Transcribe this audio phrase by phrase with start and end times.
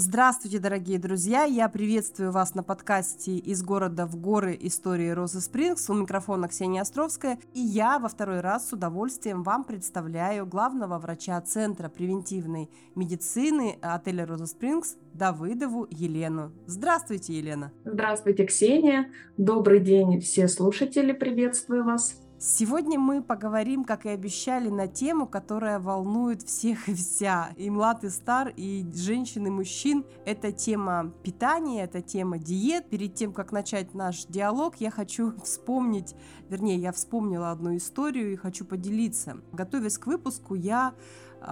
[0.00, 1.42] Здравствуйте, дорогие друзья!
[1.42, 4.56] Я приветствую вас на подкасте «Из города в горы.
[4.60, 5.90] Истории Розы Спрингс».
[5.90, 7.40] У микрофона Ксения Островская.
[7.52, 14.24] И я во второй раз с удовольствием вам представляю главного врача Центра превентивной медицины отеля
[14.24, 16.52] «Роза Спрингс» Давыдову Елену.
[16.66, 17.72] Здравствуйте, Елена!
[17.84, 19.10] Здравствуйте, Ксения!
[19.36, 22.14] Добрый день, все слушатели, приветствую вас!
[22.40, 28.04] Сегодня мы поговорим, как и обещали, на тему, которая волнует всех и вся, и млад,
[28.04, 30.04] и стар, и женщин, и мужчин.
[30.24, 32.88] Это тема питания, это тема диет.
[32.90, 36.14] Перед тем, как начать наш диалог, я хочу вспомнить,
[36.48, 39.38] вернее, я вспомнила одну историю и хочу поделиться.
[39.50, 40.94] Готовясь к выпуску, я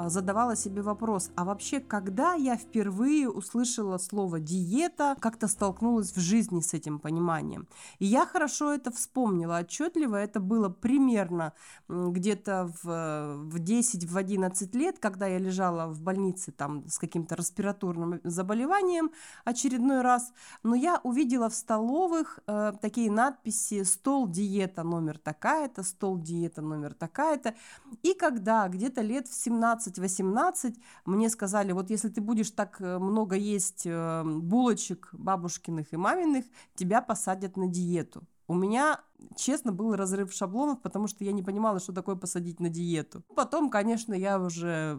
[0.07, 6.61] задавала себе вопрос, а вообще, когда я впервые услышала слово диета, как-то столкнулась в жизни
[6.61, 7.69] с этим пониманием.
[7.99, 11.53] И я хорошо это вспомнила отчетливо, это было примерно
[11.89, 19.11] где-то в, в 10-11 лет, когда я лежала в больнице там с каким-то респираторным заболеванием
[19.45, 26.19] очередной раз, но я увидела в столовых э, такие надписи «стол диета номер такая-то», «стол
[26.19, 27.55] диета номер такая-то»,
[28.03, 32.99] и когда где-то лет в 17 17-18 мне сказали, вот если ты будешь так э,
[32.99, 38.27] много есть э, булочек бабушкиных и маминых, тебя посадят на диету.
[38.49, 39.01] У меня,
[39.35, 43.23] честно, был разрыв шаблонов, потому что я не понимала, что такое посадить на диету.
[43.35, 44.99] Потом, конечно, я уже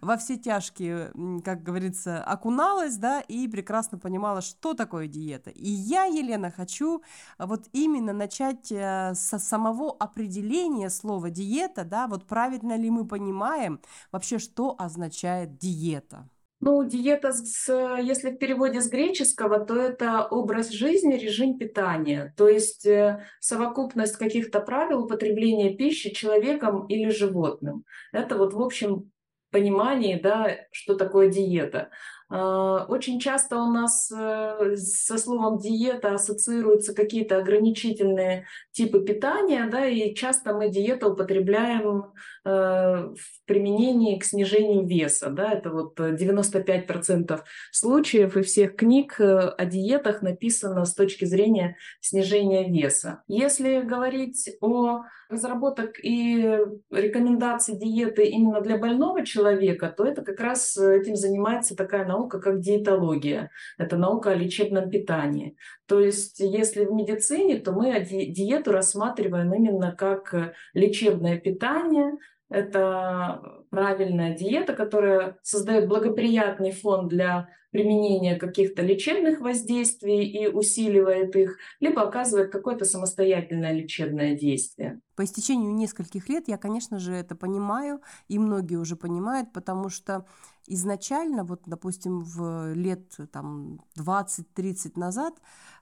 [0.00, 1.12] во все тяжкие,
[1.44, 5.50] как говорится, окуналась, да, и прекрасно понимала, что такое диета.
[5.50, 7.02] И я, Елена, хочу
[7.38, 13.80] вот именно начать э, со самого определения слова диета, да, вот правильно ли мы понимаем
[14.10, 16.28] вообще, что означает диета.
[16.64, 17.68] Ну, диета, с,
[18.00, 24.16] если в переводе с греческого, то это образ жизни, режим питания, то есть э, совокупность
[24.16, 27.84] каких-то правил употребления пищи человеком или животным.
[28.12, 29.10] Это вот в общем
[29.50, 31.90] понимании, да, что такое диета.
[32.34, 39.86] А, очень часто у нас э, со словом диета ассоциируются какие-то ограничительные типы питания, да,
[39.86, 42.06] и часто мы диету употребляем
[42.46, 47.40] э, в применении к снижению веса, да, это вот 95%
[47.70, 53.22] случаев и всех книг э, о диетах написано с точки зрения снижения веса.
[53.28, 56.58] Если говорить о разработок и
[56.90, 62.40] рекомендаций диеты именно для больного человека, то это как раз этим занимается такая наука, наука,
[62.40, 63.50] как диетология.
[63.78, 65.56] Это наука о лечебном питании.
[65.86, 72.12] То есть, если в медицине, то мы диету рассматриваем именно как э, лечебное питание,
[72.48, 81.56] это правильная диета, которая создает благоприятный фон для применения каких-то лечебных воздействий и усиливает их,
[81.80, 85.00] либо оказывает какое-то самостоятельное лечебное действие.
[85.16, 90.26] По истечению нескольких лет я, конечно же, это понимаю, и многие уже понимают, потому что
[90.66, 95.34] изначально, вот, допустим, в лет там, 20-30 назад,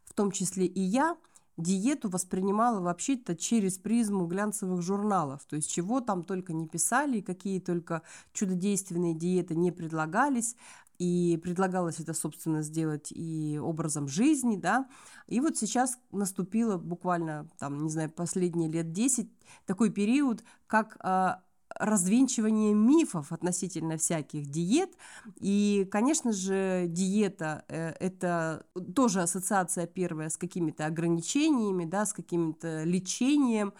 [0.04, 1.16] в том числе и я,
[1.56, 7.60] диету воспринимала вообще-то через призму глянцевых журналов, то есть чего там только не писали, какие
[7.60, 8.02] только
[8.32, 10.56] чудодейственные диеты не предлагались,
[11.00, 14.86] и предлагалось это, собственно, сделать и образом жизни, да,
[15.26, 19.30] и вот сейчас наступило буквально, там, не знаю, последние лет 10
[19.64, 21.42] такой период, как а,
[21.78, 24.90] развенчивание мифов относительно всяких диет.
[25.36, 28.64] И, конечно же, диета э,– это
[28.94, 33.72] тоже ассоциация первая с какими-то ограничениями, да, с каким-то лечением.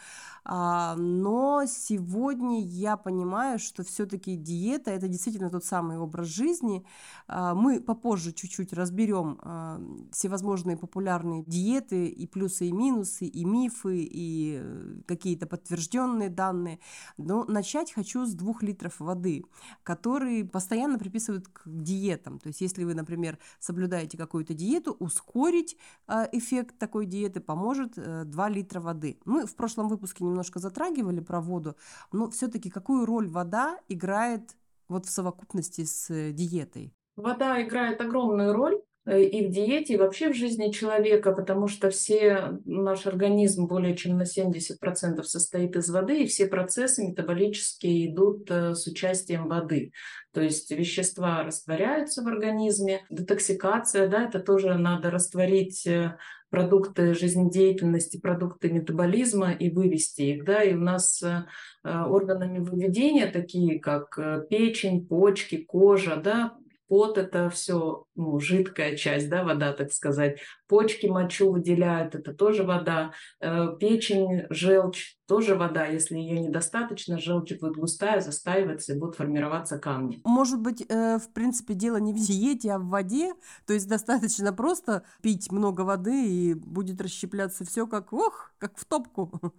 [0.44, 6.84] А, но сегодня я понимаю, что все-таки диета– это действительно тот самый образ жизни.
[7.28, 9.80] А, мы попозже чуть-чуть разберем а,
[10.12, 16.80] всевозможные популярные диеты, и плюсы, и минусы, и мифы, и э, какие-то подтвержденные данные.
[17.16, 19.44] Но начать начать хочу с двух литров воды,
[19.82, 22.38] которые постоянно приписывают к диетам.
[22.38, 28.48] То есть если вы, например, соблюдаете какую-то диету, ускорить э, эффект такой диеты поможет 2
[28.48, 29.18] э, литра воды.
[29.24, 31.77] Мы в прошлом выпуске немножко затрагивали про воду,
[32.12, 34.56] но все-таки какую роль вода играет
[34.88, 36.92] вот в совокупности с э, диетой?
[37.16, 42.58] Вода играет огромную роль и в диете, и вообще в жизни человека, потому что все,
[42.66, 48.74] наш организм более чем на 70% состоит из воды, и все процессы метаболические идут э,
[48.74, 49.92] с участием воды.
[50.32, 56.18] То есть вещества растворяются в организме, детоксикация, да, это тоже надо растворить э,
[56.50, 60.44] продукты жизнедеятельности, продукты метаболизма и вывести их.
[60.44, 60.62] Да?
[60.62, 61.22] И у нас
[61.84, 64.18] органами выведения, такие как
[64.48, 66.56] печень, почки, кожа, да,
[66.91, 70.41] пот– это все ну, жидкая часть, да, вода, так сказать.
[70.66, 73.13] Почки мочу выделяют, это тоже вода.
[73.41, 75.87] Э, печень, желчь– тоже вода.
[75.87, 80.21] Если ее недостаточно, желчь будет густая, застаиваться и будут формироваться камни.
[80.25, 83.34] Может быть, э, в принципе, дело не в диете, а в воде?
[83.66, 88.84] То есть достаточно просто пить много воды, и будет расщепляться все как, ох, как в
[88.84, 89.54] топку.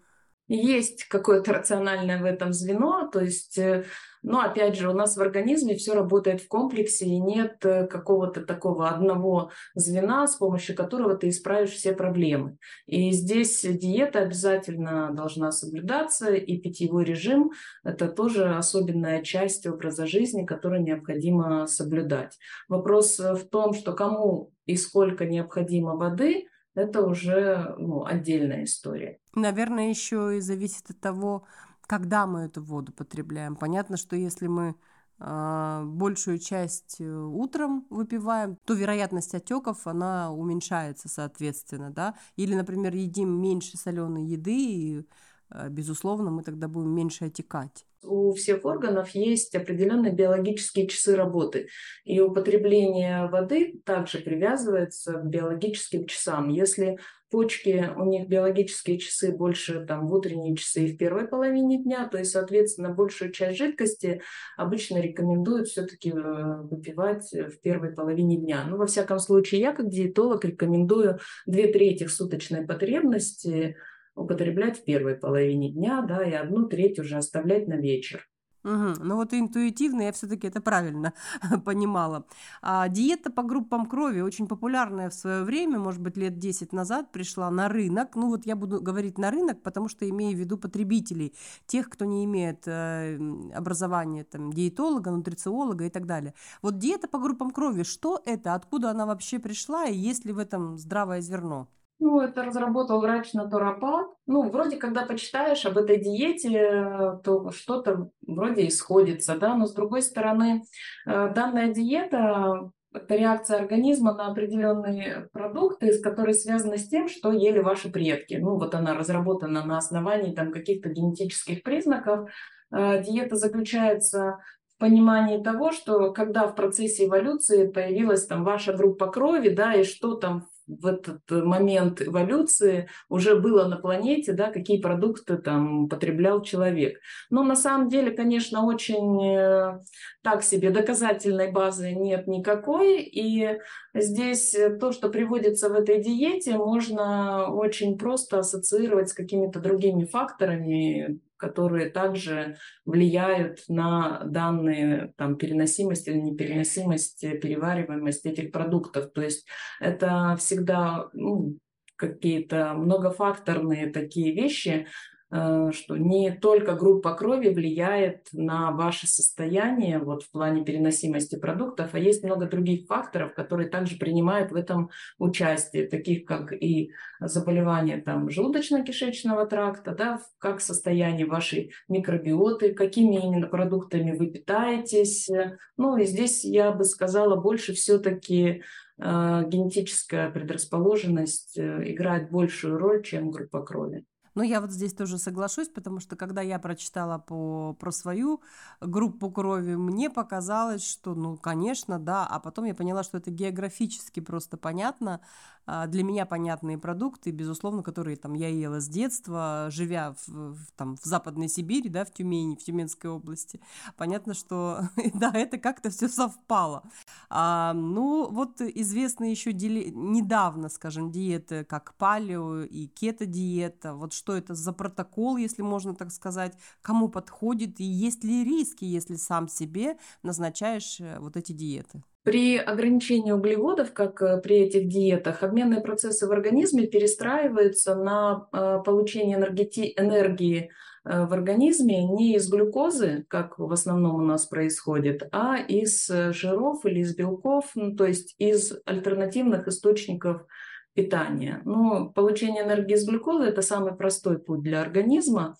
[0.53, 3.85] Есть какое-то рациональное в этом звено, то есть, э,
[4.21, 8.41] но опять же, у нас в организме все работает в комплексе, и нет э, какого-то
[8.41, 12.57] такого одного звена, с помощью которого ты исправишь все проблемы.
[12.85, 17.51] И здесь диета обязательно должна соблюдаться, и питьевой режим–
[17.85, 22.37] это тоже особенная часть образа жизни, которую необходимо соблюдать.
[22.67, 29.19] Вопрос в том, что кому и сколько необходимо воды– это уже ну, отдельная история.
[29.35, 31.45] Наверное, еще и зависит от того,
[31.81, 33.55] когда мы эту воду потребляем.
[33.55, 34.75] Понятно, что если мы
[35.19, 42.15] э, большую часть э, утром выпиваем, то вероятность отеков она уменьшается, соответственно, да.
[42.37, 45.07] Или, например, едим меньше соленой еды, и,
[45.49, 51.67] э, безусловно, мы тогда будем меньше отекать у всех органов есть определенные биологические часы работы.
[52.03, 56.49] И употребление воды также привязывается к биологическим часам.
[56.49, 56.97] Если
[57.31, 62.07] почки, у них биологические часы больше там, в утренние часы и в первой половине дня,
[62.07, 64.21] то есть, соответственно, большую часть жидкости
[64.57, 68.65] обычно рекомендуют все-таки э, выпивать в первой половине дня.
[68.67, 73.77] Ну, во всяком случае, я как диетолог рекомендую две трети суточной потребности
[74.21, 78.27] употреблять в первой половине дня, да, и одну треть уже оставлять на вечер.
[78.63, 79.03] Угу.
[79.03, 81.13] Ну вот интуитивно я все-таки это правильно
[81.65, 82.25] понимала.
[82.61, 87.11] А диета по группам крови очень популярная в свое время, может быть, лет 10 назад
[87.11, 88.15] пришла на рынок.
[88.15, 91.33] Ну вот я буду говорить на рынок, потому что имею в виду потребителей,
[91.65, 93.17] тех, кто не имеет э,
[93.55, 96.35] образования там, диетолога, нутрициолога и так далее.
[96.61, 100.37] Вот диета по группам крови, что это, откуда она вообще пришла и есть ли в
[100.37, 101.67] этом здравое зерно?
[102.01, 104.07] Ну, это разработал врач натуропат.
[104.25, 110.01] Ну, вроде, когда почитаешь об этой диете, то что-то вроде исходится, да, но с другой
[110.01, 110.63] стороны,
[111.05, 117.59] э, данная диета это реакция организма на определенные продукты, которые связаны с тем, что ели
[117.59, 118.33] ваши предки.
[118.33, 122.31] Ну, вот она разработана на основании там каких-то генетических признаков.
[122.73, 124.39] Э, диета заключается
[124.75, 129.83] в понимании того, что когда в процессе эволюции появилась там ваша группа крови, да, и
[129.83, 130.47] что там
[130.79, 136.97] в этот момент эволюции уже было на планете, да, какие продукты там потреблял человек.
[137.29, 139.79] Но на самом деле, конечно, очень э,
[140.23, 143.01] так себе доказательной базы нет никакой.
[143.01, 143.59] И
[143.93, 151.19] здесь то, что приводится в этой диете, можно очень просто ассоциировать с какими-то другими факторами,
[151.41, 159.11] которые также влияют на данные там, переносимость или непереносимость, э, перевариваемость этих продуктов.
[159.11, 159.47] То есть
[159.79, 161.57] это всегда ну,
[161.95, 164.85] какие-то многофакторные такие вещи,
[165.31, 171.99] что не только группа крови влияет на ваше состояние вот, в плане переносимости продуктов, а
[171.99, 176.91] есть много других факторов, которые также принимают в этом участие, таких как и
[177.21, 185.29] заболевания там, желудочно-кишечного тракта, да, как состояние вашей микробиоты, какими именно продуктами вы питаетесь.
[185.77, 188.63] Ну и здесь я бы сказала больше все-таки
[188.97, 194.03] э, генетическая предрасположенность э, играет большую роль, чем группа крови.
[194.35, 198.41] Но я вот здесь тоже соглашусь, потому что когда я прочитала по, про свою
[198.79, 204.21] группу крови, мне показалось, что, ну, конечно, да, а потом я поняла, что это географически
[204.21, 205.19] просто понятно,
[205.65, 210.97] для меня понятные продукты, безусловно, которые там я ела с детства, живя в, в, там,
[210.97, 213.61] в Западной Сибири, да, в Тюмени, в Тюменской области.
[213.97, 216.83] Понятно, что, да, это как-то все совпало.
[217.29, 219.89] А, ну, вот известны еще дели...
[219.89, 223.93] недавно, скажем, диеты, как палео и кето-диета.
[223.93, 228.85] Вот что это за протокол, если можно так сказать, кому подходит и есть ли риски,
[228.85, 232.03] если сам себе назначаешь э, вот эти диеты?
[232.23, 238.79] При ограничении углеводов, как э, при этих диетах, обменные процессы в организме перестраиваются на э,
[238.85, 240.69] получение энергии, энергии
[241.03, 246.85] э, в организме не из глюкозы, как в основном у нас происходит, а из жиров
[246.85, 250.45] или из белков, ну, то есть из альтернативных источников
[250.93, 251.63] питания.
[251.65, 255.55] Но получение энергии из глюкозы– это самый простой путь для организма.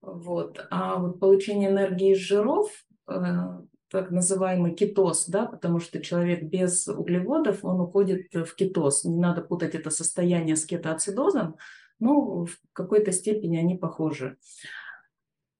[0.00, 0.64] Вот.
[0.70, 2.70] А вот получение энергии из жиров
[3.90, 9.04] так называемый кетоз, да, потому что человек без углеводов, он уходит в кетоз.
[9.04, 11.56] Не надо путать это состояние с кетоацидозом,
[11.98, 14.36] но в какой-то степени они похожи.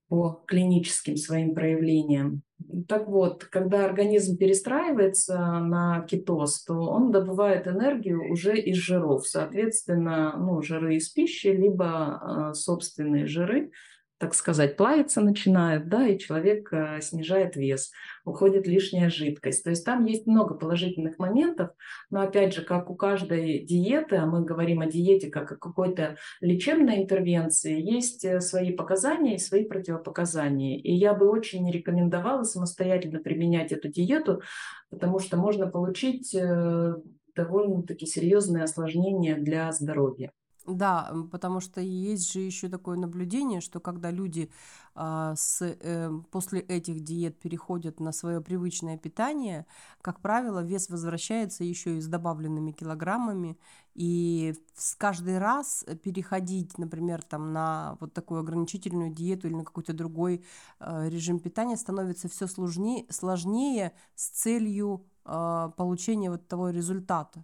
[0.08, 2.42] по клиническим своим проявлениям.
[2.88, 9.28] Так вот, когда организм перестраивается на кетоз, то он добывает энергию уже из жиров.
[9.28, 13.70] Соответственно, ну, жиры из пищи, либо э, собственные жиры,
[14.18, 17.92] так сказать, плавиться начинает, да, и человек э, снижает вес,
[18.24, 19.62] уходит лишняя жидкость.
[19.62, 21.70] То есть там есть много положительных моментов,
[22.10, 26.16] но опять же, как у каждой диеты, а мы говорим о диете как о какой-то
[26.40, 30.78] лечебной интервенции, есть э, свои показания и свои противопоказания.
[30.78, 34.42] И я бы очень не рекомендовала самостоятельно применять эту диету,
[34.90, 36.94] потому что можно получить э,
[37.36, 40.32] довольно-таки серьезные осложнения для здоровья.
[40.68, 44.50] Да, потому что есть же еще такое наблюдение, что когда люди
[44.94, 49.64] а, с, э, после этих диет переходят на свое привычное питание,
[50.02, 53.56] как правило, вес возвращается еще и с добавленными килограммами,
[53.94, 59.94] и с каждый раз переходить, например, там на вот такую ограничительную диету или на какой-то
[59.94, 60.44] другой
[60.80, 67.42] э, режим питания становится все сложнее, сложнее с целью э, получения вот того результата.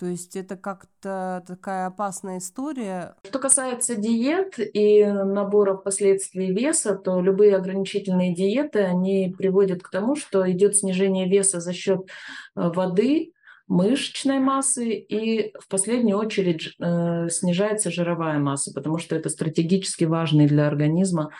[0.00, 3.16] То есть это как-то такая опасная история.
[3.22, 10.16] Что касается диет и набора впоследствии веса, то любые ограничительные диеты, они приводят к тому,
[10.16, 12.04] что идет снижение веса за счет э,
[12.54, 13.34] воды,
[13.68, 20.46] мышечной массы и в последнюю очередь э, снижается жировая масса, потому что это стратегически важный
[20.46, 21.30] для организма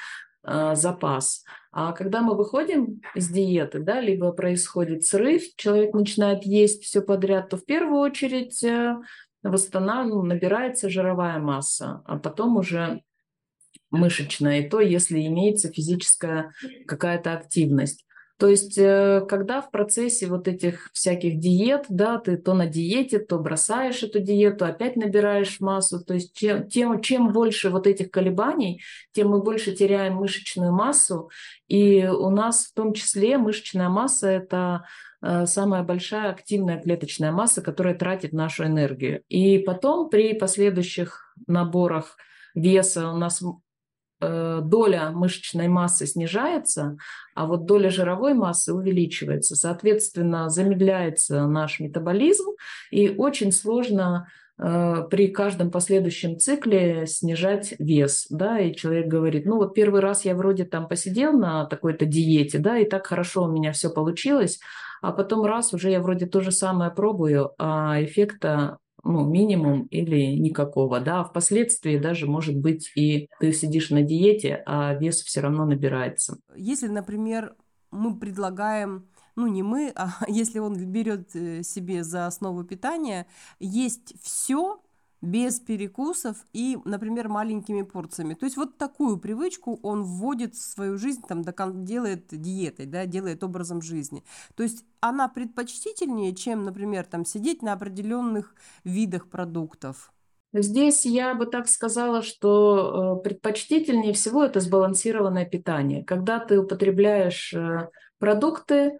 [0.44, 1.44] э, запас.
[1.72, 7.48] А когда мы выходим из диеты, да, либо происходит срыв, человек начинает есть все подряд,
[7.48, 8.96] то в первую очередь э,
[9.42, 13.02] восстанавливается, ну, набирается жировая масса, а потом уже
[13.90, 16.52] мышечная, и то, если имеется физическая
[16.86, 18.04] какая-то активность.
[18.40, 23.18] То есть, э, когда в процессе вот этих всяких диет, да, ты то на диете,
[23.18, 28.10] то бросаешь эту диету, опять набираешь массу, то есть чем, тем, чем больше вот этих
[28.10, 28.80] колебаний,
[29.12, 31.28] тем мы больше теряем мышечную массу,
[31.68, 34.86] и у нас в том числе мышечная масса– это
[35.20, 39.22] э, самая большая активная клеточная масса, которая тратит нашу энергию.
[39.28, 42.16] И потом при последующих наборах
[42.54, 43.42] веса у нас
[44.20, 46.96] доля мышечной массы снижается,
[47.34, 49.56] а вот доля жировой массы увеличивается.
[49.56, 52.50] Соответственно, замедляется наш метаболизм,
[52.90, 59.56] и очень сложно э, при каждом последующем цикле снижать вес, да, и человек говорит, ну
[59.56, 63.50] вот первый раз я вроде там посидел на такой-то диете, да, и так хорошо у
[63.50, 64.60] меня все получилось,
[65.02, 70.36] а потом раз уже я вроде то же самое пробую, а эффекта ну, минимум или
[70.36, 75.40] никакого, да, а впоследствии даже, может быть, и ты сидишь на диете, а вес все
[75.40, 76.38] равно набирается.
[76.56, 77.54] Если, например,
[77.90, 83.26] мы предлагаем ну не мы, а если он берет э, себе за основу питания,
[83.58, 84.80] есть все,
[85.22, 88.34] без перекусов и, например, маленькими порциями.
[88.34, 91.42] То есть вот такую привычку он вводит в свою жизнь, там,
[91.84, 94.24] делает диетой, да, делает образом жизни.
[94.54, 100.12] То есть она предпочтительнее, чем, например, там, сидеть на определенных видах продуктов.
[100.52, 106.04] Здесь я бы так сказала, что э, предпочтительнее всего это сбалансированное питание.
[106.04, 108.98] Когда ты употребляешь э, продукты,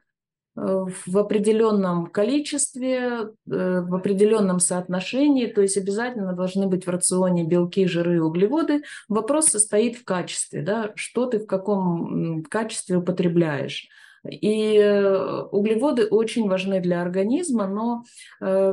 [1.07, 7.87] в определенном количестве, э, в определенном соотношении, то есть обязательно должны быть в рационе белки,
[7.87, 8.83] жиры и углеводы.
[9.09, 13.89] Вопрос состоит в качестве, да, что ты в каком качестве употребляешь.
[14.29, 18.05] И э, углеводы очень важны для организма, но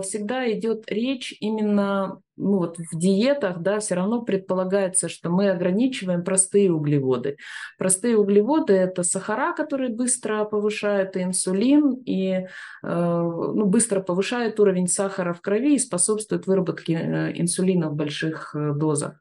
[0.02, 6.24] всегда идет речь именно ну вот в диетах, да, все равно предполагается, что мы ограничиваем
[6.24, 7.38] простые углеводы.
[7.78, 12.46] Простые углеводы– это сахара, которые быстро повышают инсулин и э,
[12.84, 18.74] ну, быстро повышают уровень сахара в крови и способствуют выработке э, инсулина в больших э,
[18.74, 19.20] дозах.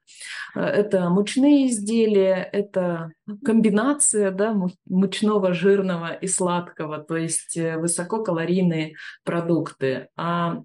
[0.55, 3.13] Это мучные изделия, это
[3.45, 4.55] комбинация да,
[4.87, 8.95] мучного, жирного и сладкого, то есть высококалорийные
[9.25, 10.09] продукты.
[10.17, 10.63] А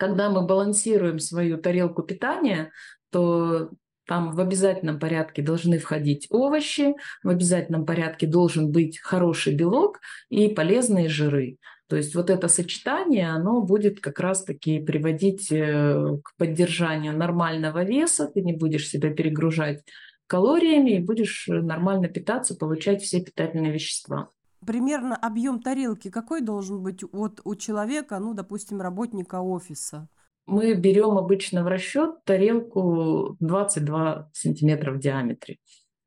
[0.00, 2.72] когда мы балансируем свою тарелку питания,
[3.10, 3.70] то
[4.06, 10.48] там в обязательном порядке должны входить овощи, в обязательном порядке должен быть хороший белок и
[10.48, 11.58] полезные жиры.
[11.88, 18.30] То есть вот это сочетание, оно будет как раз-таки приводить э, к поддержанию нормального веса,
[18.32, 19.82] ты не будешь себя перегружать
[20.26, 24.30] калориями и будешь нормально питаться, получать все питательные вещества
[24.64, 30.08] примерно объем тарелки какой должен быть вот у человека, ну, допустим, работника офиса?
[30.46, 35.58] Мы берем обычно в расчет тарелку 22 сантиметра в диаметре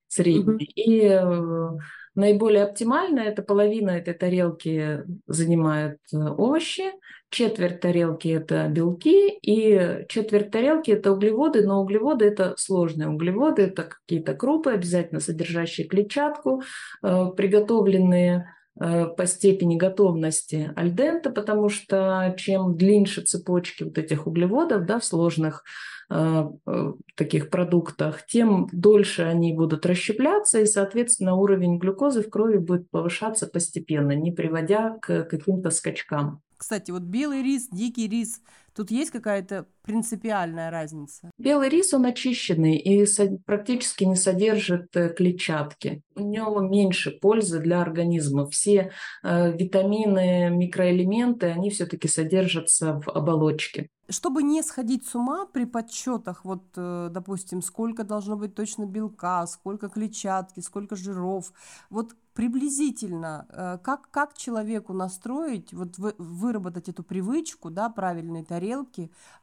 [0.08, 0.54] средний.
[0.54, 0.64] Угу.
[0.76, 1.70] И э,
[2.16, 6.92] наиболее оптимально это половина этой тарелки занимает э, овощи,
[7.30, 13.84] четверть тарелки это белки и четверть тарелки это углеводы, но углеводы это сложные углеводы, это
[13.84, 16.62] какие-то крупы, обязательно содержащие клетчатку,
[17.02, 25.00] э, приготовленные по степени готовности альдента, потому что чем длиннее цепочки вот этих углеводов да,
[25.00, 25.64] в сложных
[26.10, 32.58] э, э, таких продуктах, тем дольше они будут расщепляться, и, соответственно, уровень глюкозы в крови
[32.58, 36.42] будет повышаться постепенно, не приводя к каким-то скачкам.
[36.58, 38.42] Кстати, вот белый рис, дикий рис,
[38.76, 41.30] тут есть какая-то принципиальная разница?
[41.38, 43.06] Белый рис, он очищенный и
[43.46, 46.02] практически не содержит э, клетчатки.
[46.16, 48.48] У него меньше пользы для организма.
[48.48, 48.92] Все
[49.24, 53.90] э, витамины, микроэлементы, они все-таки содержатся в оболочке.
[54.10, 59.46] Чтобы не сходить с ума при подсчетах, вот, э, допустим, сколько должно быть точно белка,
[59.48, 61.52] сколько клетчатки, сколько жиров,
[61.90, 68.63] вот приблизительно, как, как человеку настроить, вот вы, выработать эту привычку, да, правильной тарелки,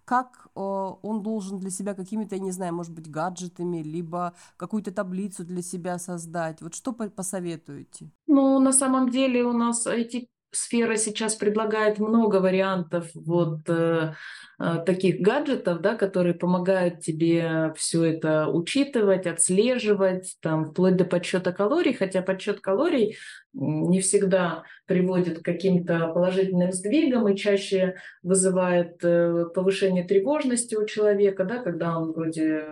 [0.04, 4.90] как э, он должен для себя какими-то, я не знаю, может быть, гаджетами, либо какую-то
[4.90, 6.62] таблицу для себя создать.
[6.62, 8.10] Вот что посоветуете?
[8.26, 14.14] Ну, на самом деле у нас эти сфера сейчас предлагает много вариантов вот э,
[14.58, 21.52] э, таких гаджетов, да, которые помогают тебе все это учитывать, отслеживать, там, вплоть до подсчета
[21.52, 23.16] калорий, хотя подсчет калорий
[23.52, 31.44] не всегда приводит к каким-то положительным сдвигам и чаще вызывает э, повышение тревожности у человека,
[31.44, 32.64] да, когда он вроде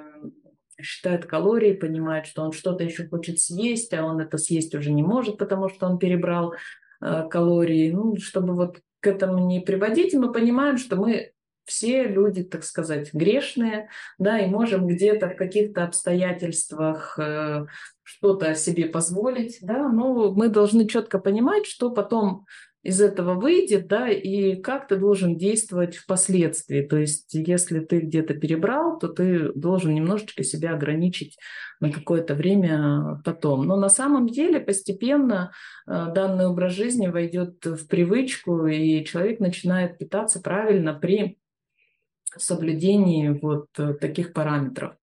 [0.80, 5.02] считает калории, понимает, что он что-то еще хочет съесть, а он это съесть уже не
[5.02, 6.54] может, потому что он перебрал
[7.00, 7.90] калорий.
[7.92, 11.32] Ну, чтобы вот к этому не приводить, мы понимаем, что мы
[11.68, 17.66] все люди, так сказать, грешные, да, и можем где-то в каких-то обстоятельствах э,
[18.02, 22.46] что-то себе позволить, да, но мы должны четко понимать, что потом
[22.82, 26.82] из этого выйдет, да, и как ты должен действовать впоследствии.
[26.82, 31.38] То есть, если ты где-то перебрал, то ты должен немножечко себя ограничить
[31.80, 33.66] на какое-то время потом.
[33.66, 35.52] Но на самом деле постепенно
[35.87, 41.38] э, данный образ жизни войдет в привычку, и человек начинает питаться правильно при
[42.37, 44.94] соблюдении вот э, таких параметров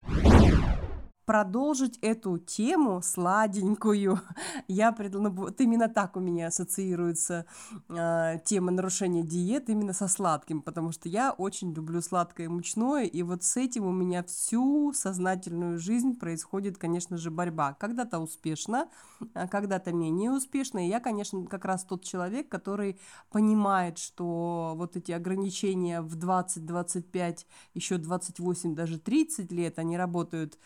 [1.26, 4.20] продолжить эту тему сладенькую.
[4.68, 5.14] Я пред...
[5.14, 7.46] ну, вот именно так у меня ассоциируется
[7.90, 13.06] э, тема нарушения диеты именно со сладким, потому что я очень люблю сладкое и мучное,
[13.06, 17.74] и вот с этим у меня всю сознательную жизнь происходит, конечно же, борьба.
[17.74, 18.88] Когда-то успешно,
[19.34, 23.00] а когда-то менее успешно, и я, конечно, как раз тот человек, который
[23.32, 30.58] понимает, что вот эти ограничения в 20, 25, еще 28, даже 30 лет, они работают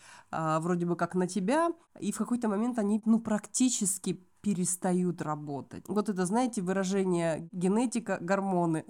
[0.50, 5.84] а, вроде бы как на тебя, и в какой-то момент они, ну, практически перестают работать.
[5.86, 8.84] Вот это, знаете, выражение генетика, гормоны.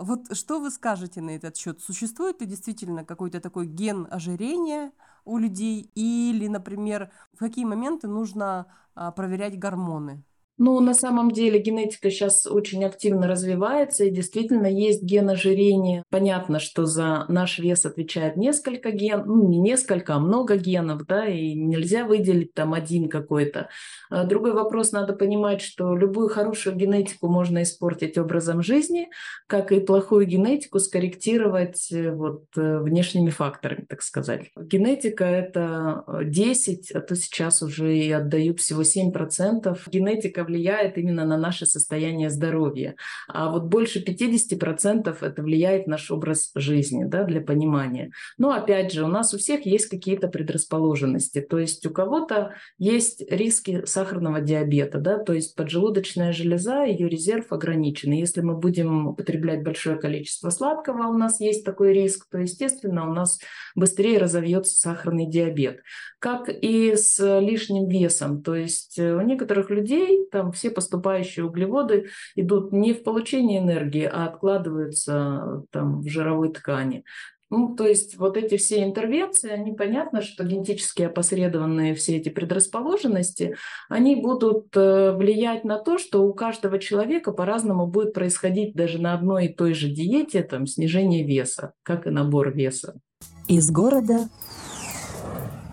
[0.00, 1.80] Вот что вы скажете на этот счет?
[1.82, 4.92] Существует ли действительно какой-то такой ген ожирения
[5.24, 5.90] у людей?
[5.94, 10.22] Или, например, в какие моменты нужно а, проверять гормоны?
[10.56, 16.04] Ну, на самом деле генетика сейчас очень активно развивается, и действительно есть ген ожирения.
[16.10, 21.26] Понятно, что за наш вес отвечает несколько ген, ну, не несколько, а много генов, да,
[21.26, 23.68] и нельзя выделить там один какой-то.
[24.10, 29.08] А другой вопрос, надо понимать, что любую хорошую генетику можно испортить образом жизни,
[29.48, 34.52] как и плохую генетику скорректировать э, вот э, внешними факторами, так сказать.
[34.56, 39.76] Генетика– это 10, а то сейчас уже и отдают всего 7%.
[39.90, 42.94] Генетика влияет именно на наше состояние здоровья.
[43.28, 48.10] А вот больше 50% это влияет наш образ жизни, да, для понимания.
[48.38, 51.40] Но опять же, у нас у всех есть какие-то предрасположенности.
[51.40, 57.52] То есть у кого-то есть риски сахарного диабета, да, то есть поджелудочная железа, ее резерв
[57.52, 58.12] ограничен.
[58.12, 63.08] И если мы будем употреблять большое количество сладкого, у нас есть такой риск, то, естественно,
[63.08, 63.40] у нас
[63.74, 65.80] быстрее разовьется сахарный диабет.
[66.18, 68.42] Как и с лишним весом.
[68.42, 74.26] То есть у некоторых людей там все поступающие углеводы идут не в получение энергии, а
[74.26, 77.04] откладываются там в жировой ткани.
[77.50, 83.54] Ну, то есть вот эти все интервенции, они понятно, что генетически опосредованные все эти предрасположенности,
[83.88, 89.14] они будут э, влиять на то, что у каждого человека по-разному будет происходить даже на
[89.14, 92.98] одной и той же диете там, снижение веса, как и набор веса.
[93.46, 94.28] Из города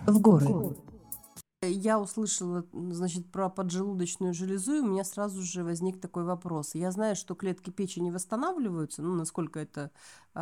[0.06, 0.76] в горы.
[1.64, 6.74] Я услышала, значит, про поджелудочную железу, и у меня сразу же возник такой вопрос.
[6.74, 9.92] Я знаю, что клетки печени восстанавливаются, ну, насколько это
[10.34, 10.40] э,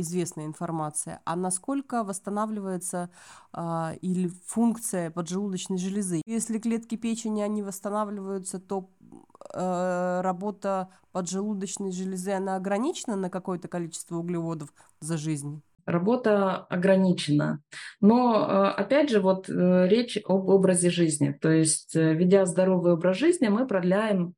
[0.00, 3.10] известная информация, а насколько восстанавливается
[3.52, 6.20] э, или функция поджелудочной железы.
[6.26, 8.90] Если клетки печени, они восстанавливаются, то
[9.54, 15.62] э, работа поджелудочной железы, она ограничена на какое-то количество углеводов за жизнь?
[15.90, 17.62] Работа ограничена.
[18.00, 21.36] Но, э, опять же, вот э, речь об образе жизни.
[21.40, 24.34] То есть, э, ведя здоровый образ жизни, мы продляем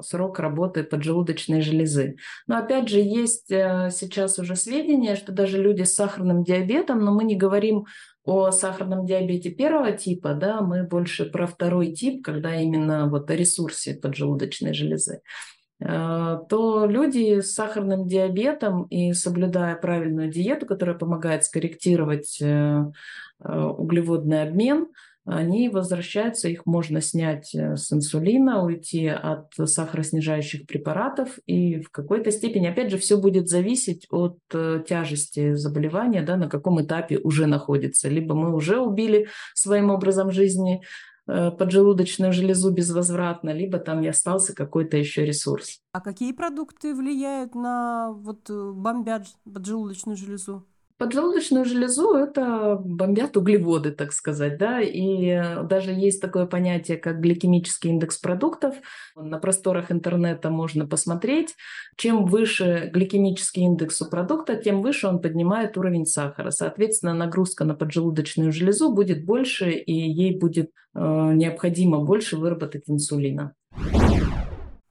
[0.00, 2.16] срок работы поджелудочной железы.
[2.46, 7.24] Но опять же, есть сейчас уже сведения, что даже люди с сахарным диабетом, но мы
[7.24, 7.86] не говорим
[8.24, 13.36] о сахарном диабете первого типа, да, мы больше про второй тип, когда именно вот о
[13.36, 15.20] ресурсе поджелудочной железы.
[15.80, 22.84] Э, то люди с сахарным диабетом и соблюдая правильную диету, которая помогает скорректировать э,
[23.42, 24.88] э, углеводный обмен,
[25.26, 32.66] они возвращаются, их можно снять с инсулина, уйти от сахароснижающих препаратов, и в какой-то степени,
[32.66, 38.08] опять же, все будет зависеть от тяжести заболевания, да, на каком этапе уже находится.
[38.08, 40.82] Либо мы уже убили своим образом жизни
[41.50, 45.80] поджелудочную железу безвозвратно, либо там и остался какой-то еще ресурс.
[45.92, 50.66] А какие продукты влияют на вот э, бомбят поджелудочную железу?
[51.00, 57.88] Поджелудочную железу это бомбят углеводы, так сказать, да, и даже есть такое понятие, как гликемический
[57.88, 58.74] индекс продуктов.
[59.16, 61.54] На просторах интернета можно посмотреть.
[61.96, 66.50] Чем выше гликемический индекс у продукта, тем выше он поднимает уровень сахара.
[66.50, 73.54] Соответственно, нагрузка на поджелудочную железу будет больше, и ей будет э, необходимо больше выработать инсулина.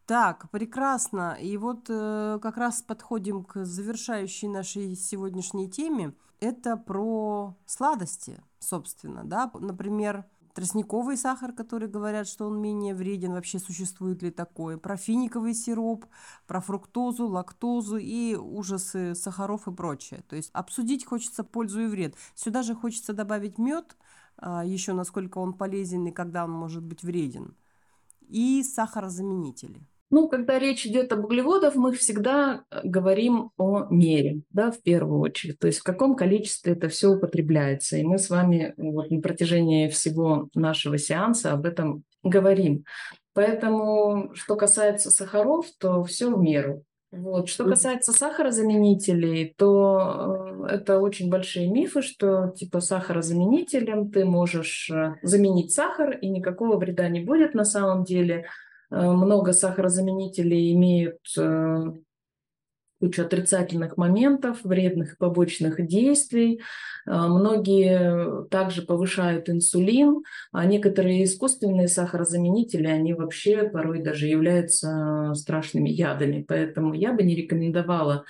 [0.09, 1.37] Так, прекрасно.
[1.39, 6.15] И вот э, как раз подходим к завершающей нашей сегодняшней теме.
[6.39, 9.51] Это про сладости, собственно, да.
[9.53, 15.53] Например, тростниковый сахар, который говорят, что он менее вреден, вообще существует ли такое, про финиковый
[15.53, 16.07] сироп,
[16.47, 20.23] про фруктозу, лактозу и ужасы сахаров и прочее.
[20.27, 22.15] То есть обсудить хочется пользу и вред.
[22.33, 23.95] Сюда же хочется добавить мед,
[24.37, 27.55] а, еще насколько он полезен и когда он может быть вреден,
[28.27, 29.85] и сахарозаменители.
[30.11, 35.19] Ну, когда речь идет об углеводах, мы всегда э, говорим о мере, да, в первую
[35.19, 35.59] очередь.
[35.59, 37.97] То есть в каком количестве это все употребляется.
[37.97, 42.85] И мы с вами вот на протяжении всего нашего сеанса об этом говорим.
[43.33, 46.83] Поэтому, что касается сахаров, то все в меру.
[47.11, 47.49] Вот.
[47.49, 55.15] Что касается сахарозаменителей, то э, это очень большие мифы, что типа сахарозаменителем ты можешь э,
[55.23, 58.45] заменить сахар, и никакого вреда не будет на самом деле.
[58.91, 61.91] Э, много сахарозаменителей имеют э,
[62.99, 66.61] кучу отрицательных моментов, вредных побочных действий.
[67.05, 75.89] Э, многие также повышают инсулин, а некоторые искусственные сахарозаменители, они вообще порой даже являются страшными
[75.89, 76.43] ядами.
[76.47, 78.25] Поэтому я бы не рекомендовала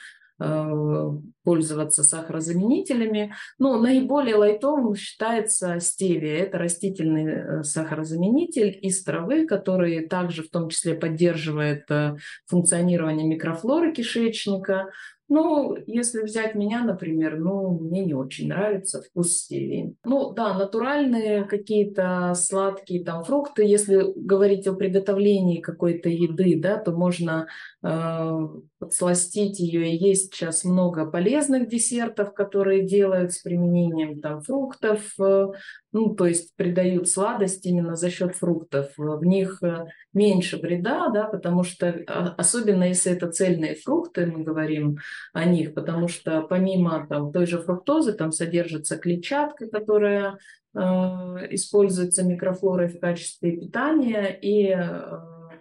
[1.43, 3.33] пользоваться сахарозаменителями.
[3.57, 6.43] Но наиболее лайтовым считается стевия.
[6.43, 13.93] Это растительный э, сахарозаменитель из травы, который также в том числе поддерживает э, функционирование микрофлоры
[13.93, 14.89] кишечника,
[15.29, 19.95] ну, если взять меня, например, ну, мне не очень нравится вкус стевии.
[20.03, 23.63] Ну, да, натуральные какие-то сладкие там фрукты.
[23.63, 27.47] Если говорить о приготовлении какой-то еды, да, то можно
[27.83, 28.39] э,
[28.79, 29.91] подсластить ее.
[29.91, 35.47] И есть сейчас много полезных десертов, которые делают с применением там фруктов, э,
[35.91, 38.91] ну, то есть придают сладость именно за счет фруктов.
[38.97, 44.43] В них э, меньше вреда, да, потому что, а, особенно если это цельные фрукты, мы
[44.43, 44.97] говорим
[45.33, 50.37] о них, потому что помимо там, той же фруктозы там содержится клетчатка, которая
[50.75, 50.79] э,
[51.51, 55.01] используется микрофлорой в качестве питания, и э,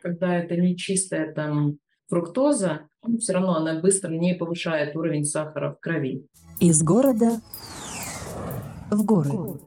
[0.03, 5.73] когда это не чистая там фруктоза, ну, все равно она быстро не повышает уровень сахара
[5.73, 6.27] в крови.
[6.61, 7.41] Из города
[8.91, 9.59] в горы.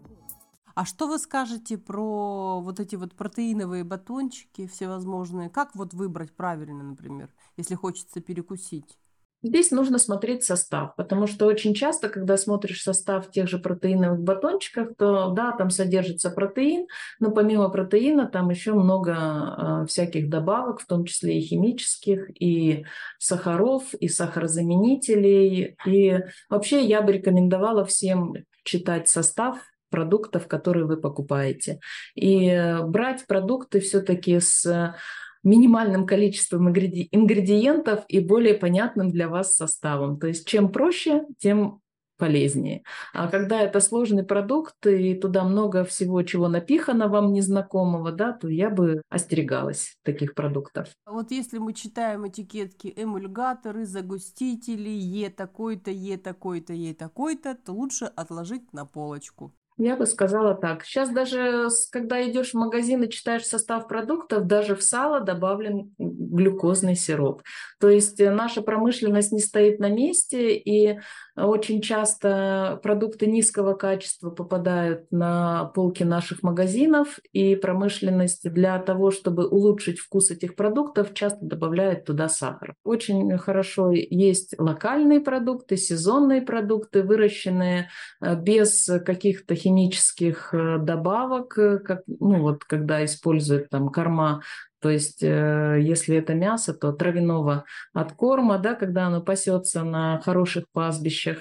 [0.81, 5.47] А что вы скажете про вот эти вот протеиновые батончики всевозможные?
[5.47, 8.97] Как вот выбрать правильно, например, если хочется перекусить?
[9.43, 14.95] Здесь нужно смотреть состав, потому что очень часто, когда смотришь состав тех же протеиновых батончиков,
[14.97, 16.87] то да, там содержится протеин,
[17.19, 22.85] но помимо протеина там еще много э, всяких добавок, в том числе и химических, и
[23.19, 25.77] сахаров, и сахарозаменителей.
[25.85, 29.59] И вообще я бы рекомендовала всем читать состав
[29.91, 31.79] продуктов, которые вы покупаете.
[32.15, 34.95] И э, брать продукты все-таки с
[35.43, 40.19] минимальным количеством ингредиентов и более понятным для вас составом.
[40.19, 41.81] То есть чем проще, тем
[42.21, 42.83] полезнее.
[43.13, 48.47] А когда это сложный продукт и туда много всего, чего напихано вам незнакомого, да, то
[48.47, 50.89] я бы остерегалась таких продуктов.
[51.07, 58.05] Вот если мы читаем этикетки эмульгаторы, загустители, Е такой-то, Е такой-то, Е такой-то, то лучше
[58.05, 59.51] отложить на полочку.
[59.83, 60.85] Я бы сказала так.
[60.85, 66.95] Сейчас даже, когда идешь в магазин и читаешь состав продуктов, даже в сало добавлен глюкозный
[66.95, 67.41] сироп.
[67.79, 70.99] То есть э, наша промышленность не стоит на месте, и
[71.35, 79.47] очень часто продукты низкого качества попадают на полки наших магазинов, и промышленность для того, чтобы
[79.47, 82.75] улучшить вкус этих продуктов, часто добавляет туда сахар.
[82.83, 87.89] Очень хорошо есть локальные продукты, сезонные продукты, выращенные
[88.21, 94.41] э, без каких-то химических э, добавок, э, как, ну вот когда используют там корма
[94.81, 100.65] то есть, э, если это мясо, то травяного откорма, да, когда оно пасется на хороших
[100.71, 101.37] пастбищах,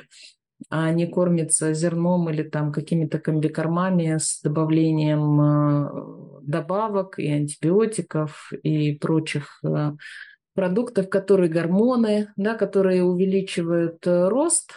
[0.69, 8.95] а не кормится зерном или там какими-то комбикормами с добавлением э, добавок и антибиотиков и
[8.97, 9.93] прочих э,
[10.55, 14.73] продуктов, которые гормоны, да, которые увеличивают рост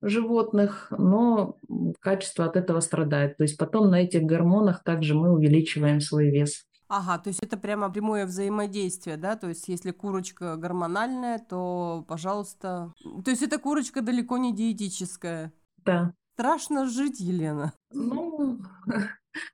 [0.00, 1.58] животных, но
[2.00, 3.36] качество от этого страдает.
[3.36, 6.66] То есть потом на этих гормонах также мы увеличиваем свой вес.
[6.94, 9.34] Ага, то есть это прямо прямое взаимодействие, да?
[9.34, 12.92] То есть если курочка гормональная, то, пожалуйста...
[13.24, 15.54] То есть эта курочка далеко не диетическая.
[15.86, 16.12] Да.
[16.34, 17.72] Страшно жить, Елена.
[17.94, 18.58] Ну,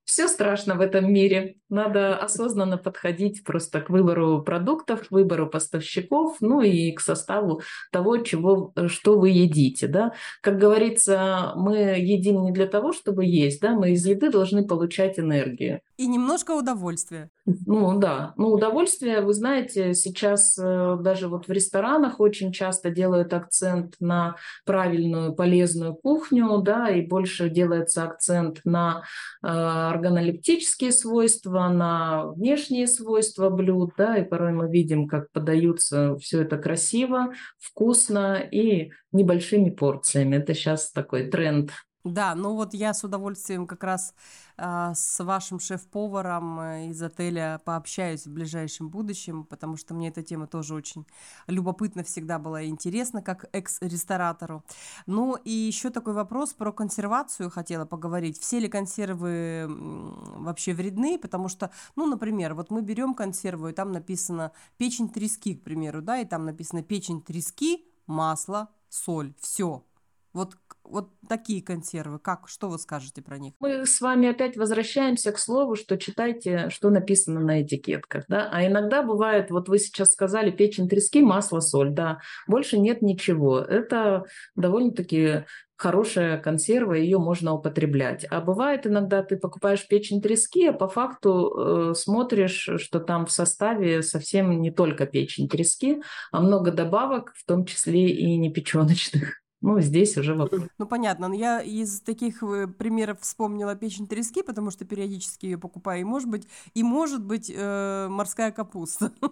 [0.05, 1.59] все страшно в этом мире.
[1.68, 8.16] Надо осознанно подходить просто к выбору продуктов, к выбору поставщиков, ну и к составу того,
[8.16, 9.87] чего, что вы едите.
[9.87, 10.12] Да?
[10.40, 13.77] Как говорится, мы едим не для того, чтобы есть, да?
[13.77, 15.83] мы из еды должны получать энергию.
[15.98, 17.28] И немножко удовольствия.
[17.44, 23.34] Ну да, ну удовольствие, вы знаете, сейчас э, даже вот в ресторанах очень часто делают
[23.34, 29.02] акцент на правильную, полезную кухню, да, и больше делается акцент на
[29.42, 36.42] э, органолептические свойства, на внешние свойства блюд, да, и порой мы видим, как подаются все
[36.42, 40.37] это красиво, вкусно и небольшими порциями.
[40.37, 41.72] Это сейчас такой тренд
[42.12, 44.14] да, ну вот я с удовольствием как раз
[44.57, 50.23] э, с вашим шеф-поваром э, из отеля пообщаюсь в ближайшем будущем, потому что мне эта
[50.23, 51.07] тема тоже очень
[51.47, 54.64] любопытна всегда была и интересна, как экс-ресторатору.
[55.07, 58.38] Ну и еще такой вопрос про консервацию хотела поговорить.
[58.38, 61.18] Все ли консервы вообще вредны?
[61.18, 66.03] Потому что, ну, например, вот мы берем консерву, и там написано печень трески, к примеру,
[66.03, 69.85] да, и там написано печень трески, масло, соль, все.
[70.33, 70.57] Вот
[70.90, 73.55] вот такие консервы, как, что вы скажете про них?
[73.61, 78.66] Мы с вами опять возвращаемся к слову, что читайте, что написано на этикетках, да, а
[78.66, 83.61] иногда бывает, вот вы сейчас сказали печень трески, масло, соль, да, больше нет ничего.
[83.61, 84.24] Это
[84.55, 85.44] довольно-таки
[85.79, 88.27] хорошая консерва, ее можно употреблять.
[88.31, 93.31] А бывает иногда ты покупаешь печень трески, а по факту э, смотришь, что там в
[93.31, 99.40] составе совсем не только печень трески, а много добавок, в том числе и не печеночных.
[99.61, 100.62] Ну, здесь уже вопрос.
[100.79, 101.29] Ну, понятно.
[101.29, 106.03] Но я из таких э, примеров вспомнила печень трески, потому что периодически ее покупаю.
[106.03, 109.12] И, может быть, и может быть э, морская капуста.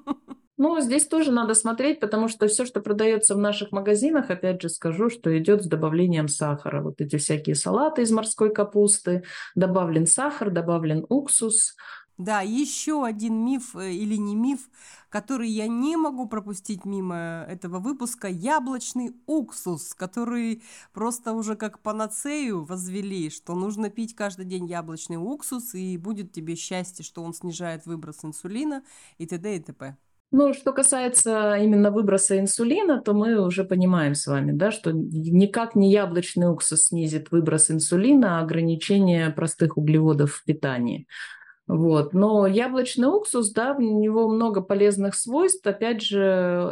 [0.58, 4.70] Ну, здесь тоже надо смотреть, потому что все, что продается в наших магазинах, опять же
[4.70, 6.80] скажу, что идет с добавлением сахара.
[6.80, 11.74] Вот эти всякие салаты из морской капусты, добавлен сахар, добавлен уксус,
[12.18, 14.70] да, еще один миф э, или не миф,
[15.08, 22.64] который я не могу пропустить мимо этого выпуска, яблочный уксус, который просто уже как панацею
[22.64, 27.86] возвели, что нужно пить каждый день яблочный уксус, и будет тебе счастье, что он снижает
[27.86, 28.82] выброс инсулина
[29.18, 29.56] и т.д.
[29.56, 29.96] и т.п.
[30.32, 35.76] Ну, что касается именно выброса инсулина, то мы уже понимаем с вами, да, что никак
[35.76, 41.06] не яблочный уксус снизит выброс инсулина, а ограничение простых углеводов в питании.
[41.66, 42.12] Вот.
[42.12, 45.66] Но яблочный уксус, да, у него много полезных свойств.
[45.66, 46.20] Опять же,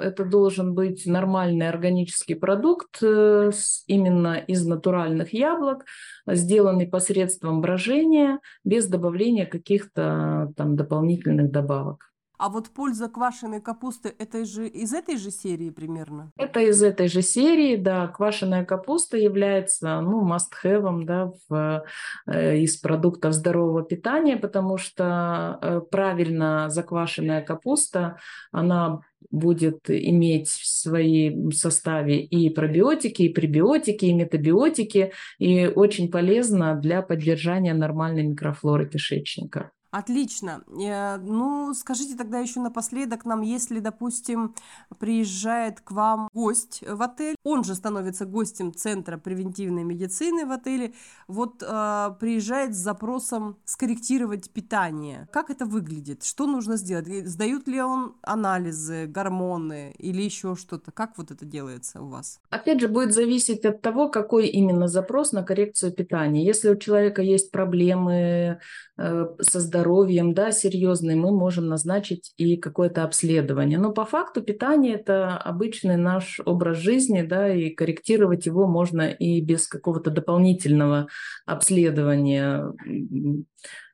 [0.00, 3.50] это должен быть нормальный органический продукт э,
[3.88, 5.84] именно из натуральных яблок,
[6.26, 12.13] сделанный посредством брожения, без добавления каких-то там дополнительных добавок.
[12.36, 16.32] А вот польза квашеной капусты это же из этой же серии примерно?
[16.36, 18.08] Это из этой же серии, да.
[18.08, 21.84] Квашеная капуста является ну, must-have да, в,
[22.26, 28.18] э, из продуктов здорового питания, потому что э, правильно заквашенная капуста,
[28.50, 36.74] она будет иметь в своем составе и пробиотики, и пребиотики, и метабиотики, и очень полезно
[36.74, 39.70] для поддержания нормальной микрофлоры кишечника.
[39.94, 40.64] Отлично.
[40.66, 44.56] Э, ну, скажите тогда еще напоследок нам, если, допустим,
[44.98, 50.94] приезжает к вам гость в отель, он же становится гостем Центра превентивной медицины в отеле,
[51.28, 55.28] вот э, приезжает с запросом скорректировать питание.
[55.32, 56.24] Как это выглядит?
[56.24, 57.06] Что нужно сделать?
[57.28, 60.90] Сдают ли он анализы, гормоны или еще что-то?
[60.90, 62.40] Как вот это делается у вас?
[62.50, 66.44] Опять же, будет зависеть от того, какой именно запрос на коррекцию питания.
[66.44, 68.58] Если у человека есть проблемы
[68.96, 73.78] э, со здоровьем, здоровьем, да, серьезный, мы можем назначить и какое-то обследование.
[73.78, 79.42] Но по факту питание– это обычный наш образ жизни, да, и корректировать его можно и
[79.42, 81.08] без какого-то дополнительного
[81.44, 82.72] обследования.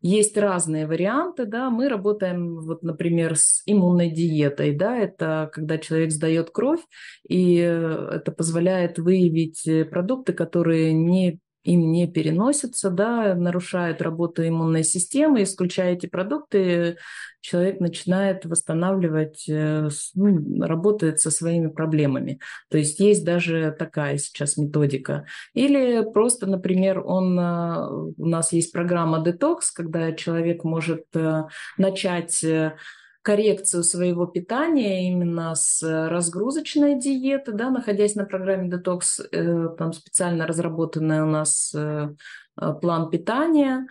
[0.00, 6.12] Есть разные варианты, да, мы работаем, вот, например, с иммунной диетой, да, это когда человек
[6.12, 6.80] сдает кровь,
[7.28, 15.42] и это позволяет выявить продукты, которые не им не переносятся, да, нарушают работу иммунной системы,
[15.42, 16.96] исключая эти продукты,
[17.40, 22.40] человек начинает восстанавливать, э, ну, работает со своими проблемами.
[22.70, 25.26] То есть есть даже такая сейчас методика.
[25.54, 31.44] Или просто, например, он, э, у нас есть программа детокс, когда человек может э,
[31.76, 32.44] начать
[33.22, 40.46] коррекцию своего питания именно с разгрузочной диеты, да, находясь на программе детокс, э, там специально
[40.46, 42.14] разработанная у нас э,
[42.60, 43.86] э, план питания,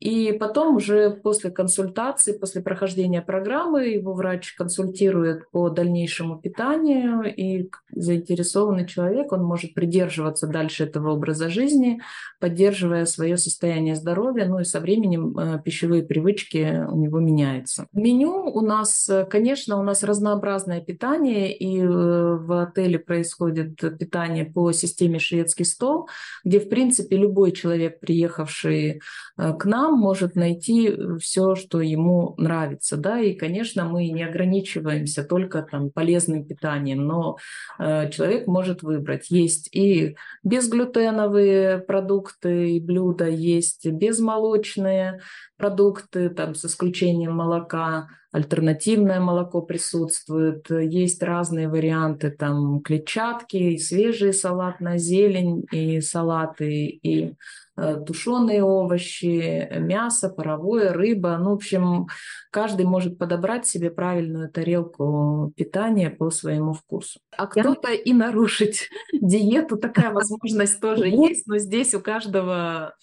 [0.00, 7.70] и потом уже после консультации, после прохождения программы, его врач консультирует по дальнейшему питанию, и
[7.90, 12.00] заинтересованный человек, он может придерживаться дальше этого образа жизни,
[12.40, 17.86] поддерживая свое состояние здоровья, ну и со временем э, пищевые привычки у него меняются.
[17.92, 24.72] Меню у нас, конечно, у нас разнообразное питание, и э, в отеле происходит питание по
[24.72, 26.08] системе шведский стол,
[26.42, 29.02] где, в принципе, любой человек, приехавший
[29.36, 34.08] э, к нам, сам может найти э, все, что ему нравится, да, и, конечно, мы
[34.08, 37.36] не ограничиваемся только там полезным питанием, но
[37.78, 39.30] э, человек может выбрать.
[39.30, 45.20] Есть и безглютеновые продукты и блюда, есть безмолочные
[45.56, 54.32] продукты, там, с исключением молока, альтернативное молоко присутствует, есть разные варианты, там, клетчатки, и свежие
[54.32, 57.34] салатная зелень, и салаты, и
[57.80, 61.38] Э, тушеные овощи, мясо, паровое, рыба.
[61.38, 62.08] Ну, в общем,
[62.50, 67.20] каждый может подобрать себе правильную тарелку питания по своему вкусу.
[67.36, 72.94] А кто-то и нарушить диету, такая возможность тоже есть, но здесь у каждого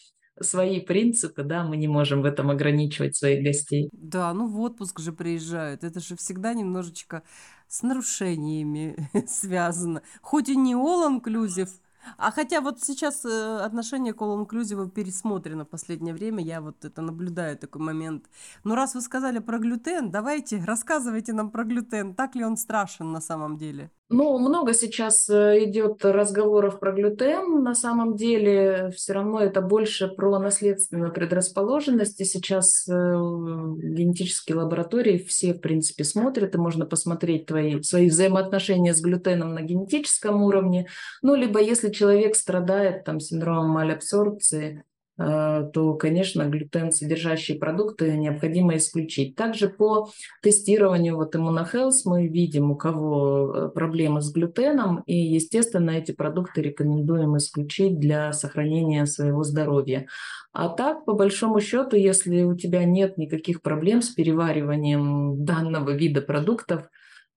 [0.42, 3.90] свои принципы, да, мы не можем в этом ограничивать своих гостей.
[3.92, 7.24] Да, ну в отпуск же приезжают, это же всегда немножечко
[7.68, 10.02] с нарушениями связано.
[10.22, 11.70] Хоть и не all inclusive,
[12.18, 16.86] а хотя вот сейчас э, отношение к all inclusive пересмотрено в последнее время, я вот
[16.86, 18.30] это наблюдаю такой момент.
[18.64, 23.12] Но раз вы сказали про глютен, давайте рассказывайте нам про глютен, так ли он страшен
[23.12, 23.92] на самом деле?
[24.10, 27.62] Ну, много сейчас э, идет разговоров про глютен.
[27.62, 32.22] На самом деле, все равно это больше про наследственную предрасположенность.
[32.22, 38.94] И сейчас э, генетические лаборатории все, в принципе, смотрят, и можно посмотреть твои, свои взаимоотношения
[38.94, 40.88] с глютеном на генетическом уровне.
[41.22, 44.86] Ну, либо если человек страдает там, синдромом малябсорбции,
[45.18, 49.36] то, конечно, глютен содержащие продукты необходимо исключить.
[49.36, 50.10] Также по
[50.44, 56.62] тестированию вот иммунохелс мы видим, у кого э, проблемы с глютеном, и, естественно, эти продукты
[56.62, 60.06] рекомендуем исключить для сохранения своего здоровья.
[60.54, 66.22] А так, по большому счету, если у тебя нет никаких проблем с перевариванием данного вида
[66.22, 66.90] продуктов,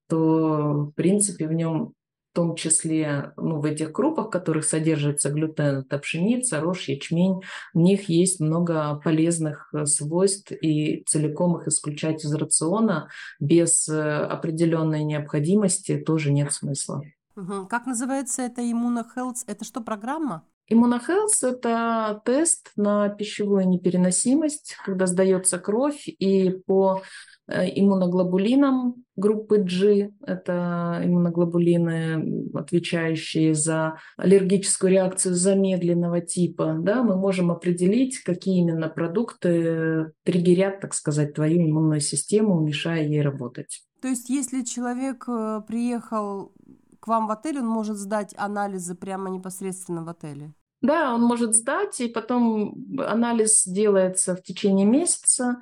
[0.09, 1.95] то, в принципе, в нем
[2.31, 7.43] в том числе ну, в этих крупах, в которых содержится глютен, это пшеница, рожь, ячмень,
[7.75, 13.09] в них есть много полезных э, свойств, и целиком их исключать из рациона
[13.41, 17.03] без э, определенной необходимости тоже нет смысла.
[17.37, 17.67] Угу.
[17.67, 19.45] Как называется это иммунохелс?
[19.47, 20.45] Это что, программа?
[20.69, 27.03] Иммунохелс– это тест на пищевую непереносимость, когда сдается кровь, и по
[27.51, 30.13] Э, иммуноглобулинам группы G.
[30.25, 36.77] Это иммуноглобулины, отвечающие за аллергическую реакцию замедленного типа.
[36.79, 43.21] Да, мы можем определить, какие именно продукты триггерят, так сказать, твою иммунную систему, мешая ей
[43.21, 43.83] работать.
[44.01, 46.53] То есть, если человек э, приехал
[47.01, 50.55] к вам в отель, он может сдать анализы прямо непосредственно в отеле?
[50.83, 55.61] Да, он может сдать, и потом анализ делается в течение месяца.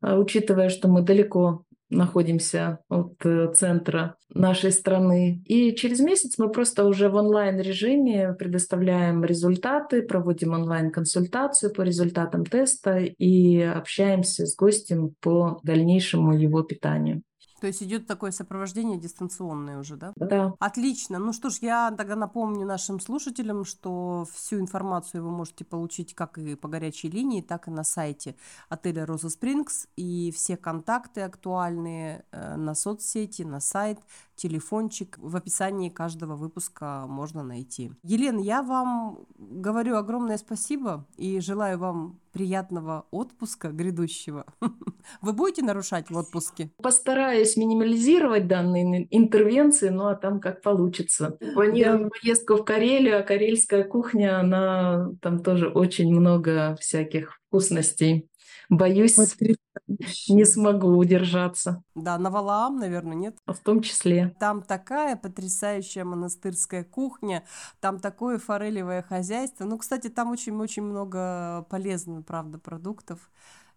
[0.00, 5.42] А, учитывая, что мы далеко находимся от э, центра нашей страны.
[5.44, 12.98] И через месяц мы просто уже в онлайн-режиме предоставляем результаты, проводим онлайн-консультацию по результатам теста
[12.98, 17.22] и общаемся с гостем по дальнейшему его питанию.
[17.60, 20.12] То есть идет такое сопровождение дистанционное уже, да?
[20.16, 20.54] Да.
[20.58, 21.18] Отлично.
[21.18, 26.38] Ну что ж, я тогда напомню нашим слушателям, что всю информацию вы можете получить как
[26.38, 28.34] и по горячей линии, так и на сайте
[28.68, 29.86] отеля Роза Спрингс.
[29.96, 33.98] И все контакты актуальные э, на соцсети, на сайт,
[34.40, 37.92] телефончик в описании каждого выпуска можно найти.
[38.02, 44.46] Елена, я вам говорю огромное спасибо и желаю вам приятного отпуска грядущего.
[45.20, 46.70] Вы будете нарушать в отпуске?
[46.82, 51.36] Постараюсь минимализировать данные интервенции, ну а там как получится.
[51.54, 58.29] Планируем поездку в Карелию, а карельская кухня, она там тоже очень много всяких вкусностей.
[58.70, 59.18] Боюсь,
[60.28, 61.82] не смогу удержаться.
[61.96, 63.36] Да, на Валаам, наверное, нет?
[63.44, 64.34] В том числе.
[64.38, 67.44] Там такая потрясающая монастырская кухня,
[67.80, 69.64] там такое форелевое хозяйство.
[69.64, 73.30] Ну, кстати, там очень-очень много полезных, правда, продуктов.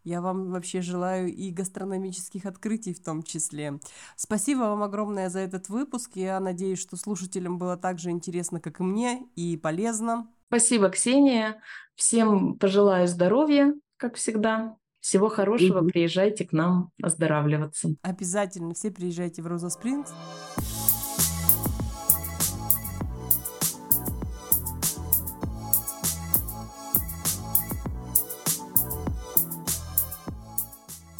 [0.04, 3.80] Я вам вообще желаю и гастрономических открытий в том числе.
[4.16, 6.12] Спасибо вам огромное за этот выпуск.
[6.16, 10.30] Я надеюсь, что слушателям было так же интересно, как и мне, и полезно.
[10.50, 11.62] Спасибо, Ксения.
[11.96, 14.76] Всем пожелаю здоровья, как всегда.
[15.04, 15.90] Всего хорошего, угу.
[15.90, 17.90] приезжайте к нам оздоравливаться.
[18.04, 20.14] Обязательно все приезжайте в Роза Спрингс.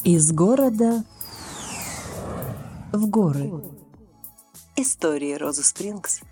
[0.02, 1.04] Из города
[2.90, 3.50] в горы.
[4.76, 6.22] Истории Роза Спрингс.